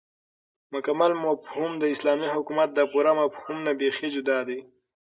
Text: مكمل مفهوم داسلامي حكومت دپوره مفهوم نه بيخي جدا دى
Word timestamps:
مكمل 0.73 1.11
مفهوم 1.27 1.71
داسلامي 1.83 2.27
حكومت 2.35 2.69
دپوره 2.79 3.11
مفهوم 3.21 3.57
نه 3.65 3.71
بيخي 3.79 4.07
جدا 4.15 4.37
دى 4.47 4.59